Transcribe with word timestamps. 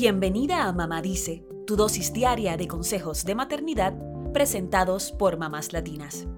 Bienvenida 0.00 0.68
a 0.68 0.72
Mamá 0.72 1.02
Dice, 1.02 1.44
tu 1.66 1.74
dosis 1.74 2.12
diaria 2.12 2.56
de 2.56 2.68
consejos 2.68 3.24
de 3.24 3.34
maternidad 3.34 3.94
presentados 4.32 5.10
por 5.10 5.38
mamás 5.38 5.72
latinas. 5.72 6.28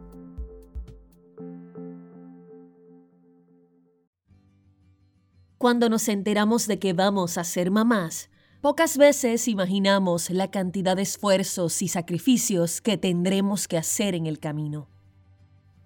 Cuando 5.59 5.91
nos 5.91 6.09
enteramos 6.09 6.67
de 6.69 6.79
que 6.79 6.95
vamos 6.95 7.37
a 7.37 7.45
ser 7.45 7.71
mamás, 7.71 8.31
pocas 8.63 8.97
veces 8.97 9.47
imaginamos 9.47 10.31
la 10.31 10.51
cantidad 10.51 10.97
de 10.97 11.03
esfuerzos 11.03 11.83
y 11.83 11.89
sacrificios 11.89 12.81
que 12.81 12.97
tendremos 12.97 13.69
que 13.69 13.77
hacer 13.77 14.15
en 14.15 14.25
el 14.25 14.39
camino. 14.39 14.89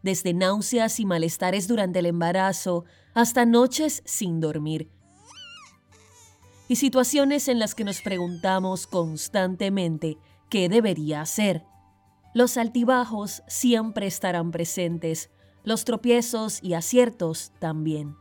Desde 0.00 0.32
náuseas 0.32 1.00
y 1.00 1.06
malestares 1.06 1.66
durante 1.66 1.98
el 1.98 2.06
embarazo 2.06 2.84
hasta 3.14 3.45
noches 3.45 4.00
sin 4.04 4.38
dormir, 4.38 4.93
y 6.68 6.76
situaciones 6.76 7.48
en 7.48 7.58
las 7.58 7.75
que 7.75 7.84
nos 7.84 8.00
preguntamos 8.00 8.86
constantemente 8.86 10.18
qué 10.48 10.68
debería 10.68 11.20
hacer. 11.20 11.64
Los 12.34 12.56
altibajos 12.56 13.43
siempre 13.46 14.06
estarán 14.06 14.50
presentes, 14.50 15.30
los 15.62 15.84
tropiezos 15.84 16.62
y 16.62 16.75
aciertos 16.75 17.53
también. 17.58 18.16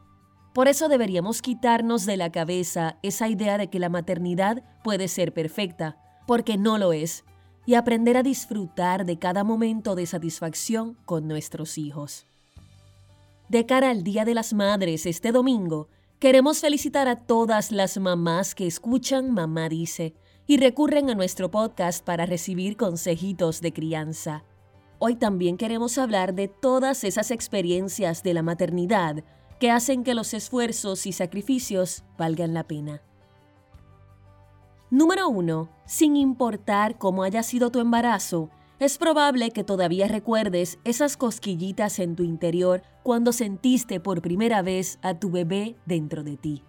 Por 0.54 0.68
eso 0.68 0.88
deberíamos 0.88 1.42
quitarnos 1.42 2.06
de 2.06 2.18
la 2.18 2.32
cabeza 2.32 2.98
esa 3.02 3.28
idea 3.28 3.58
de 3.58 3.70
que 3.70 3.80
la 3.80 3.90
maternidad 3.90 4.64
puede 4.84 5.08
ser 5.08 5.34
perfecta, 5.34 5.98
porque 6.28 6.58
no 6.58 6.78
lo 6.78 6.94
es, 6.94 7.26
y 7.66 7.74
aprender 7.74 8.18
a 8.18 8.24
disfrutar 8.24 9.06
de 9.06 9.18
cada 9.18 9.44
momento 9.44 9.96
de 9.96 10.06
satisfacción 10.06 10.96
con 11.06 11.28
nuestros 11.28 11.78
hijos. 11.78 12.28
De 13.50 13.66
cara 13.66 13.90
al 13.90 14.04
Día 14.04 14.26
de 14.26 14.36
las 14.36 14.54
Madres 14.54 15.06
este 15.06 15.32
domingo, 15.32 15.90
Queremos 16.24 16.62
felicitar 16.62 17.10
a 17.10 17.18
todas 17.18 17.74
las 17.74 17.98
mamás 17.98 18.56
que 18.56 18.66
escuchan 18.66 19.34
Mamá 19.34 19.68
Dice 19.68 20.14
y 20.48 20.56
recurren 20.56 21.10
a 21.10 21.16
nuestro 21.16 21.52
podcast 21.52 22.02
para 22.02 22.26
recibir 22.26 22.78
consejitos 22.78 23.60
de 23.60 23.74
crianza. 23.74 24.46
Hoy 25.00 25.16
también 25.16 25.58
queremos 25.58 25.98
hablar 25.98 26.34
de 26.34 26.48
todas 26.48 27.04
esas 27.04 27.30
experiencias 27.30 28.24
de 28.24 28.34
la 28.34 28.42
maternidad 28.42 29.26
que 29.60 29.70
hacen 29.70 30.06
que 30.06 30.14
los 30.14 30.34
esfuerzos 30.34 31.06
y 31.08 31.12
sacrificios 31.12 32.06
valgan 32.18 32.54
la 32.54 32.64
pena. 32.64 33.02
Número 34.90 35.28
1. 35.28 35.70
Sin 35.86 36.16
importar 36.16 36.98
cómo 36.98 37.24
haya 37.24 37.44
sido 37.44 37.70
tu 37.70 37.82
embarazo, 37.82 38.50
es 38.80 38.98
probable 38.98 39.52
que 39.52 39.64
todavía 39.64 40.08
recuerdes 40.08 40.80
esas 40.84 41.18
cosquillitas 41.18 42.00
en 42.00 42.16
tu 42.16 42.24
interior 42.24 42.84
cuando 43.04 43.32
sentiste 43.32 44.00
por 44.00 44.22
primera 44.22 44.62
vez 44.62 45.00
a 45.02 45.14
tu 45.20 45.32
bebé 45.32 45.76
dentro 45.86 46.24
de 46.24 46.38
ti. 46.38 46.64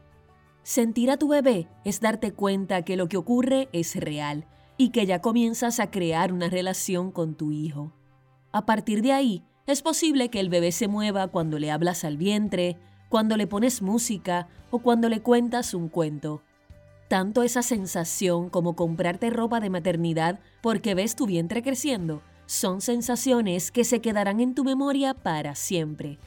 Sentir 0.63 1.11
a 1.11 1.17
tu 1.17 1.29
bebé 1.29 1.69
es 1.85 2.01
darte 2.01 2.33
cuenta 2.33 2.83
que 2.83 2.97
lo 2.97 3.09
que 3.09 3.17
ocurre 3.17 3.69
es 3.73 3.97
real 3.97 4.47
y 4.77 4.91
que 4.91 5.07
ya 5.07 5.21
comienzas 5.21 5.81
a 5.81 5.91
crear 5.91 6.33
una 6.33 6.49
relación 6.49 7.11
con 7.11 7.35
tu 7.35 7.53
hijo. 7.53 7.93
A 8.53 8.67
partir 8.67 9.03
de 9.03 9.13
ahí, 9.13 9.45
es 9.67 9.83
posible 9.83 10.29
que 10.29 10.41
el 10.41 10.49
bebé 10.49 10.73
se 10.73 10.89
mueva 10.89 11.29
cuando 11.29 11.59
le 11.59 11.71
hablas 11.71 12.05
al 12.05 12.17
vientre, 12.17 12.79
cuando 13.09 13.37
le 13.37 13.47
pones 13.47 13.83
música 13.83 14.49
o 14.71 14.81
cuando 14.81 15.09
le 15.09 15.23
cuentas 15.23 15.75
un 15.75 15.89
cuento. 15.89 16.43
Tanto 17.09 17.43
esa 17.43 17.63
sensación 17.63 18.49
como 18.49 18.75
comprarte 18.77 19.31
ropa 19.31 19.61
de 19.61 19.71
maternidad 19.71 20.41
porque 20.63 20.95
ves 20.95 21.17
tu 21.17 21.27
vientre 21.27 21.63
creciendo 21.63 22.23
son 22.47 22.81
sensaciones 22.81 23.71
que 23.71 23.85
se 23.85 24.01
quedarán 24.01 24.41
en 24.41 24.55
tu 24.55 24.65
memoria 24.65 25.15
para 25.15 25.55
siempre. 25.55 26.19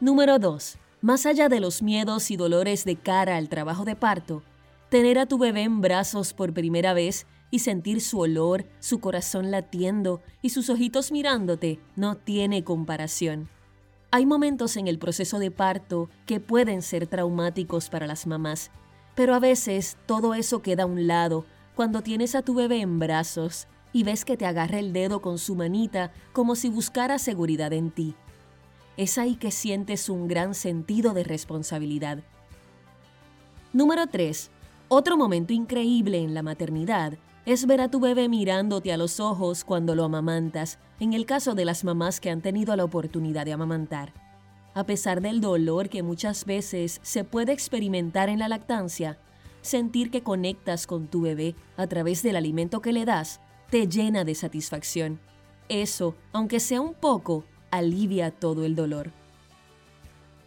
Número 0.00 0.38
2. 0.38 0.76
Más 1.00 1.26
allá 1.26 1.48
de 1.48 1.60
los 1.60 1.82
miedos 1.82 2.30
y 2.30 2.36
dolores 2.36 2.84
de 2.84 2.96
cara 2.96 3.36
al 3.36 3.48
trabajo 3.48 3.84
de 3.84 3.96
parto, 3.96 4.42
tener 4.88 5.18
a 5.18 5.26
tu 5.26 5.38
bebé 5.38 5.62
en 5.62 5.80
brazos 5.80 6.32
por 6.32 6.52
primera 6.52 6.92
vez 6.94 7.26
y 7.50 7.60
sentir 7.60 8.00
su 8.00 8.20
olor, 8.20 8.66
su 8.80 9.00
corazón 9.00 9.50
latiendo 9.50 10.22
y 10.42 10.50
sus 10.50 10.70
ojitos 10.70 11.12
mirándote 11.12 11.78
no 11.96 12.16
tiene 12.16 12.64
comparación. 12.64 13.48
Hay 14.10 14.26
momentos 14.26 14.76
en 14.76 14.88
el 14.88 14.98
proceso 14.98 15.38
de 15.38 15.50
parto 15.50 16.08
que 16.26 16.40
pueden 16.40 16.82
ser 16.82 17.06
traumáticos 17.06 17.88
para 17.90 18.06
las 18.06 18.26
mamás 18.26 18.70
pero 19.14 19.34
a 19.34 19.38
veces 19.38 19.96
todo 20.06 20.34
eso 20.34 20.62
queda 20.62 20.84
a 20.84 20.86
un 20.86 21.06
lado 21.06 21.44
cuando 21.74 22.02
tienes 22.02 22.34
a 22.34 22.42
tu 22.42 22.54
bebé 22.54 22.80
en 22.80 22.98
brazos 22.98 23.66
y 23.92 24.02
ves 24.02 24.24
que 24.24 24.36
te 24.36 24.46
agarra 24.46 24.78
el 24.78 24.92
dedo 24.92 25.20
con 25.22 25.38
su 25.38 25.54
manita 25.54 26.12
como 26.32 26.56
si 26.56 26.68
buscara 26.68 27.18
seguridad 27.18 27.72
en 27.72 27.90
ti. 27.90 28.14
Es 28.96 29.18
ahí 29.18 29.36
que 29.36 29.50
sientes 29.50 30.08
un 30.08 30.28
gran 30.28 30.54
sentido 30.54 31.14
de 31.14 31.24
responsabilidad. 31.24 32.18
Número 33.72 34.06
3. 34.06 34.50
Otro 34.88 35.16
momento 35.16 35.52
increíble 35.52 36.18
en 36.18 36.34
la 36.34 36.42
maternidad 36.42 37.14
es 37.46 37.66
ver 37.66 37.80
a 37.80 37.90
tu 37.90 38.00
bebé 38.00 38.28
mirándote 38.28 38.92
a 38.92 38.96
los 38.96 39.20
ojos 39.20 39.64
cuando 39.64 39.94
lo 39.94 40.04
amamantas, 40.04 40.78
en 41.00 41.12
el 41.12 41.26
caso 41.26 41.54
de 41.54 41.64
las 41.64 41.84
mamás 41.84 42.20
que 42.20 42.30
han 42.30 42.40
tenido 42.40 42.74
la 42.76 42.84
oportunidad 42.84 43.44
de 43.44 43.52
amamantar. 43.52 44.23
A 44.74 44.84
pesar 44.84 45.20
del 45.20 45.40
dolor 45.40 45.88
que 45.88 46.02
muchas 46.02 46.44
veces 46.44 47.00
se 47.02 47.22
puede 47.22 47.52
experimentar 47.52 48.28
en 48.28 48.40
la 48.40 48.48
lactancia, 48.48 49.18
sentir 49.62 50.10
que 50.10 50.22
conectas 50.22 50.86
con 50.86 51.06
tu 51.06 51.22
bebé 51.22 51.54
a 51.76 51.86
través 51.86 52.22
del 52.22 52.36
alimento 52.36 52.82
que 52.82 52.92
le 52.92 53.04
das 53.04 53.40
te 53.70 53.86
llena 53.88 54.24
de 54.24 54.34
satisfacción. 54.34 55.20
Eso, 55.68 56.14
aunque 56.32 56.60
sea 56.60 56.80
un 56.80 56.94
poco, 56.94 57.44
alivia 57.70 58.30
todo 58.30 58.64
el 58.64 58.74
dolor. 58.74 59.12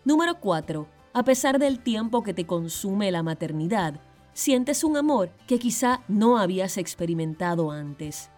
Número 0.05 0.39
4. 0.39 0.87
A 1.13 1.23
pesar 1.23 1.57
del 1.57 1.79
tiempo 1.79 2.21
que 2.21 2.33
te 2.33 2.45
consume 2.45 3.11
la 3.11 3.23
maternidad, 3.23 3.99
sientes 4.33 4.83
un 4.83 4.97
amor 4.97 5.31
que 5.47 5.57
quizá 5.57 6.03
no 6.07 6.37
habías 6.37 6.77
experimentado 6.77 7.71
antes. 7.71 8.29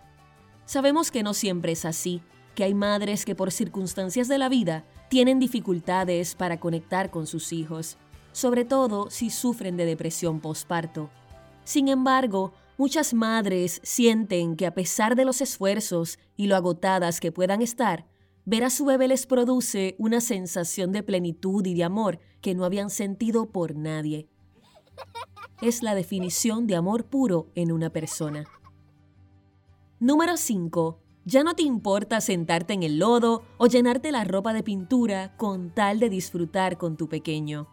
Sabemos 0.65 1.11
que 1.11 1.23
no 1.23 1.33
siempre 1.33 1.73
es 1.73 1.83
así, 1.83 2.21
que 2.55 2.63
hay 2.63 2.73
madres 2.73 3.25
que 3.25 3.35
por 3.35 3.51
circunstancias 3.51 4.27
de 4.27 4.37
la 4.37 4.49
vida 4.49 4.85
tienen 5.09 5.39
dificultades 5.39 6.35
para 6.35 6.59
conectar 6.59 7.09
con 7.09 7.27
sus 7.27 7.51
hijos, 7.51 7.97
sobre 8.31 8.63
todo 8.63 9.09
si 9.09 9.29
sufren 9.29 9.75
de 9.75 9.85
depresión 9.85 10.39
postparto. 10.39 11.09
Sin 11.63 11.87
embargo, 11.87 12.53
muchas 12.77 13.13
madres 13.13 13.81
sienten 13.83 14.55
que 14.55 14.65
a 14.65 14.73
pesar 14.73 15.15
de 15.15 15.25
los 15.25 15.41
esfuerzos 15.41 16.19
y 16.37 16.47
lo 16.47 16.55
agotadas 16.55 17.19
que 17.19 17.31
puedan 17.31 17.61
estar, 17.61 18.05
ver 18.45 18.63
a 18.63 18.69
su 18.69 18.85
bebé 18.85 19.07
les 19.07 19.25
produce 19.25 19.95
una 19.97 20.21
sensación 20.21 20.91
de 20.91 21.03
plenitud 21.03 21.65
y 21.65 21.73
de 21.73 21.83
amor 21.83 22.19
que 22.41 22.55
no 22.55 22.63
habían 22.63 22.89
sentido 22.89 23.47
por 23.47 23.75
nadie. 23.75 24.27
Es 25.61 25.83
la 25.83 25.93
definición 25.95 26.67
de 26.67 26.75
amor 26.75 27.05
puro 27.05 27.49
en 27.55 27.71
una 27.71 27.89
persona. 27.89 28.45
Número 29.99 30.37
5. 30.37 30.99
Ya 31.29 31.43
no 31.43 31.53
te 31.53 31.61
importa 31.61 32.21
sentarte 32.21 32.73
en 32.73 32.81
el 32.81 32.97
lodo 32.97 33.43
o 33.59 33.67
llenarte 33.67 34.11
la 34.11 34.23
ropa 34.23 34.51
de 34.51 34.63
pintura 34.63 35.37
con 35.37 35.69
tal 35.69 35.99
de 35.99 36.09
disfrutar 36.09 36.79
con 36.79 36.97
tu 36.97 37.07
pequeño. 37.07 37.67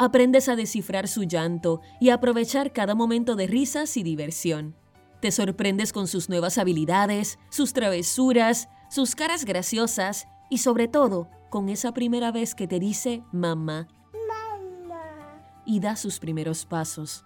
Aprendes 0.00 0.48
a 0.48 0.56
descifrar 0.56 1.06
su 1.06 1.22
llanto 1.22 1.80
y 2.00 2.10
aprovechar 2.10 2.72
cada 2.72 2.96
momento 2.96 3.36
de 3.36 3.46
risas 3.46 3.96
y 3.96 4.02
diversión. 4.02 4.74
Te 5.20 5.30
sorprendes 5.30 5.92
con 5.92 6.08
sus 6.08 6.28
nuevas 6.28 6.58
habilidades, 6.58 7.38
sus 7.50 7.72
travesuras, 7.72 8.68
sus 8.90 9.14
caras 9.14 9.44
graciosas 9.44 10.26
y 10.50 10.58
sobre 10.58 10.88
todo 10.88 11.28
con 11.50 11.68
esa 11.68 11.94
primera 11.94 12.32
vez 12.32 12.56
que 12.56 12.66
te 12.66 12.80
dice 12.80 13.22
mamá. 13.30 13.86
Mamá. 14.26 15.62
Y 15.64 15.78
da 15.78 15.94
sus 15.94 16.18
primeros 16.18 16.66
pasos. 16.66 17.24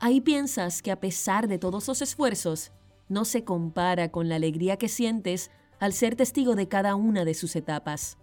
Ahí 0.00 0.20
piensas 0.20 0.82
que 0.82 0.90
a 0.90 0.98
pesar 0.98 1.46
de 1.46 1.60
todos 1.60 1.86
los 1.86 2.02
esfuerzos, 2.02 2.72
no 3.12 3.24
se 3.24 3.44
compara 3.44 4.10
con 4.10 4.28
la 4.28 4.36
alegría 4.36 4.76
que 4.76 4.88
sientes 4.88 5.50
al 5.78 5.92
ser 5.92 6.16
testigo 6.16 6.54
de 6.54 6.68
cada 6.68 6.94
una 6.94 7.24
de 7.24 7.34
sus 7.34 7.54
etapas. 7.56 8.16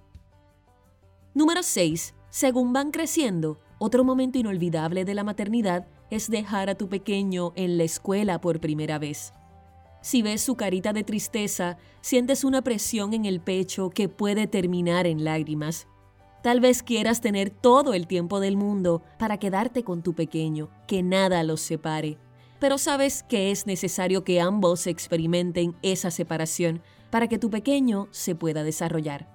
Número 1.34 1.62
6. 1.62 2.16
Según 2.30 2.74
van 2.74 2.92
creciendo, 2.92 3.60
otro 3.78 4.04
momento 4.04 4.40
inolvidable 4.40 5.06
de 5.06 5.14
la 5.14 5.24
maternidad 5.24 5.88
es 6.10 6.30
dejar 6.30 6.70
a 6.70 6.76
tu 6.76 6.90
pequeño 6.90 7.54
en 7.56 7.78
la 7.78 7.84
escuela 7.84 8.42
por 8.42 8.60
primera 8.60 8.98
vez. 8.98 9.34
Si 10.02 10.22
ves 10.22 10.42
su 10.42 10.56
carita 10.56 10.92
de 10.92 11.04
tristeza, 11.04 11.78
sientes 12.02 12.44
una 12.44 12.64
presión 12.64 13.14
en 13.14 13.26
el 13.26 13.42
pecho 13.42 13.90
que 13.90 14.10
puede 14.10 14.48
terminar 14.48 15.06
en 15.06 15.24
lágrimas. 15.24 15.88
Tal 16.42 16.62
vez 16.62 16.82
quieras 16.82 17.22
tener 17.22 17.50
todo 17.50 17.94
el 17.94 18.08
tiempo 18.08 18.40
del 18.40 18.56
mundo 18.56 19.04
para 19.20 19.38
quedarte 19.38 19.84
con 19.84 20.02
tu 20.02 20.14
pequeño, 20.14 20.70
que 20.88 21.04
nada 21.04 21.44
los 21.44 21.62
separe 21.62 22.18
pero 22.60 22.78
sabes 22.78 23.24
que 23.24 23.52
es 23.52 23.66
necesario 23.66 24.24
que 24.24 24.42
ambos 24.42 24.86
experimenten 24.88 25.76
esa 25.82 26.12
separación 26.12 26.82
para 27.10 27.28
que 27.28 27.40
tu 27.40 27.50
pequeño 27.50 28.08
se 28.12 28.36
pueda 28.36 28.64
desarrollar. 28.64 29.28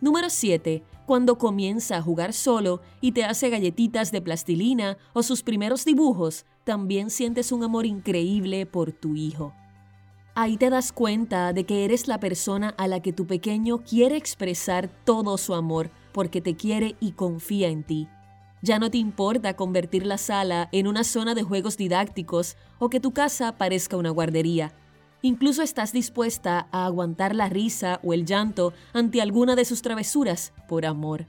Número 0.00 0.28
7. 0.28 0.84
Cuando 1.06 1.38
comienza 1.38 1.96
a 1.96 2.02
jugar 2.02 2.32
solo 2.32 2.82
y 3.00 3.12
te 3.12 3.24
hace 3.24 3.48
galletitas 3.48 4.12
de 4.12 4.20
plastilina 4.20 4.98
o 5.14 5.22
sus 5.22 5.42
primeros 5.42 5.84
dibujos, 5.84 6.44
también 6.64 7.10
sientes 7.10 7.50
un 7.50 7.64
amor 7.64 7.86
increíble 7.86 8.66
por 8.66 8.92
tu 8.92 9.14
hijo. 9.14 9.54
Ahí 10.34 10.58
te 10.58 10.68
das 10.68 10.92
cuenta 10.92 11.54
de 11.54 11.64
que 11.64 11.86
eres 11.86 12.08
la 12.08 12.20
persona 12.20 12.74
a 12.76 12.88
la 12.88 13.00
que 13.00 13.14
tu 13.14 13.26
pequeño 13.26 13.78
quiere 13.78 14.16
expresar 14.16 14.88
todo 15.04 15.38
su 15.38 15.54
amor 15.54 15.90
porque 16.12 16.42
te 16.42 16.56
quiere 16.56 16.96
y 17.00 17.12
confía 17.12 17.68
en 17.68 17.84
ti 17.84 18.08
Ya 18.66 18.80
no 18.80 18.90
te 18.90 18.98
importa 18.98 19.54
convertir 19.54 20.04
la 20.04 20.18
sala 20.18 20.68
en 20.72 20.88
una 20.88 21.04
zona 21.04 21.36
de 21.36 21.44
juegos 21.44 21.76
didácticos 21.76 22.56
o 22.80 22.90
que 22.90 22.98
tu 22.98 23.12
casa 23.12 23.56
parezca 23.56 23.96
una 23.96 24.10
guardería. 24.10 24.72
Incluso 25.22 25.62
estás 25.62 25.92
dispuesta 25.92 26.66
a 26.72 26.84
aguantar 26.84 27.36
la 27.36 27.48
risa 27.48 28.00
o 28.02 28.12
el 28.12 28.26
llanto 28.26 28.72
ante 28.92 29.22
alguna 29.22 29.54
de 29.54 29.64
sus 29.64 29.82
travesuras 29.82 30.52
por 30.66 30.84
amor. 30.84 31.28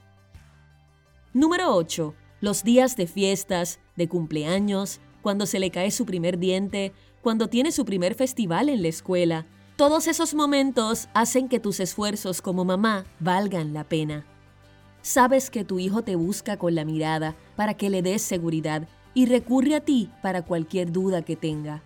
Número 1.31 1.75
8. 1.75 2.15
Los 2.41 2.63
días 2.63 2.95
de 2.95 3.05
fiestas, 3.05 3.79
de 3.95 4.09
cumpleaños, 4.09 4.99
cuando 5.21 5.45
se 5.45 5.59
le 5.59 5.69
cae 5.69 5.91
su 5.91 6.07
primer 6.07 6.39
diente, 6.39 6.91
cuando 7.21 7.49
tiene 7.49 7.71
su 7.71 7.85
primer 7.85 8.15
festival 8.15 8.67
en 8.67 8.81
la 8.81 8.87
escuela. 8.87 9.45
Todos 9.75 10.07
esos 10.07 10.33
momentos 10.33 11.07
hacen 11.13 11.49
que 11.49 11.59
tus 11.59 11.79
esfuerzos 11.81 12.41
como 12.41 12.65
mamá 12.65 13.05
valgan 13.19 13.75
la 13.75 13.83
pena. 13.83 14.25
Sabes 15.07 15.49
que 15.49 15.63
tu 15.63 15.79
hijo 15.79 16.01
te 16.01 16.17
busca 16.17 16.57
con 16.57 16.75
la 16.75 16.83
mirada 16.83 17.37
para 17.55 17.75
que 17.75 17.89
le 17.89 18.01
des 18.01 18.21
seguridad 18.21 18.89
y 19.13 19.25
recurre 19.25 19.73
a 19.73 19.79
ti 19.79 20.11
para 20.21 20.41
cualquier 20.41 20.91
duda 20.91 21.21
que 21.21 21.37
tenga. 21.37 21.81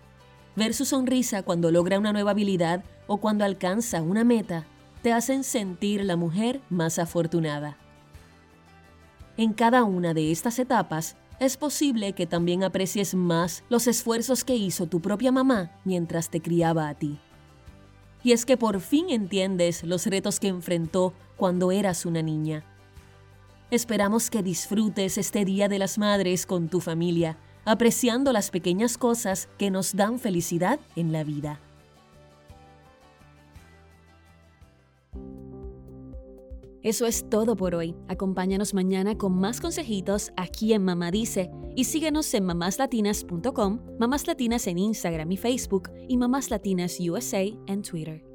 Ver 0.56 0.74
su 0.74 0.84
sonrisa 0.84 1.44
cuando 1.44 1.70
logra 1.70 2.00
una 2.00 2.12
nueva 2.12 2.32
habilidad 2.32 2.82
o 3.06 3.18
cuando 3.18 3.44
alcanza 3.44 4.02
una 4.02 4.24
meta 4.24 4.66
te 5.02 5.12
hacen 5.12 5.44
sentir 5.44 6.04
la 6.04 6.16
mujer 6.16 6.62
más 6.68 6.98
afortunada. 6.98 7.76
En 9.36 9.52
cada 9.52 9.84
una 9.84 10.14
de 10.14 10.32
estas 10.32 10.58
etapas 10.58 11.14
es 11.38 11.56
posible 11.56 12.14
que 12.14 12.26
también 12.26 12.64
aprecies 12.64 13.14
más 13.14 13.62
los 13.68 13.86
esfuerzos 13.86 14.42
que 14.42 14.56
hizo 14.56 14.88
tu 14.88 14.98
propia 14.98 15.30
mamá 15.30 15.70
mientras 15.84 16.28
te 16.28 16.40
criaba 16.40 16.88
a 16.88 16.94
ti. 16.96 17.20
Y 18.24 18.32
es 18.32 18.44
que 18.44 18.56
por 18.56 18.80
fin 18.80 19.10
entiendes 19.10 19.84
los 19.84 20.06
retos 20.06 20.40
que 20.40 20.48
enfrentó 20.48 21.14
cuando 21.36 21.70
eras 21.70 22.04
una 22.04 22.20
niña 22.20 22.64
Esperamos 23.72 24.28
que 24.28 24.42
disfrutes 24.42 25.16
este 25.16 25.46
Día 25.46 25.66
de 25.66 25.78
las 25.78 25.96
Madres 25.96 26.44
con 26.44 26.68
tu 26.68 26.78
familia, 26.78 27.38
apreciando 27.64 28.30
las 28.30 28.50
pequeñas 28.50 28.98
cosas 28.98 29.48
que 29.56 29.70
nos 29.70 29.96
dan 29.96 30.18
felicidad 30.18 30.78
en 30.94 31.10
la 31.10 31.24
vida. 31.24 31.58
Eso 36.82 37.06
es 37.06 37.30
todo 37.30 37.56
por 37.56 37.74
hoy. 37.74 37.94
Acompáñanos 38.08 38.74
mañana 38.74 39.16
con 39.16 39.32
más 39.38 39.58
consejitos 39.58 40.32
aquí 40.36 40.74
en 40.74 40.84
Mamá 40.84 41.10
Dice 41.10 41.50
y 41.74 41.84
síguenos 41.84 42.34
en 42.34 42.44
mamáslatinas.com, 42.44 43.80
Mamás 43.98 44.26
Latinas 44.26 44.66
en 44.66 44.76
Instagram 44.76 45.32
y 45.32 45.38
Facebook 45.38 45.90
y 46.10 46.18
Mamás 46.18 46.50
Latinas 46.50 46.98
USA 47.00 47.44
en 47.66 47.80
Twitter. 47.80 48.31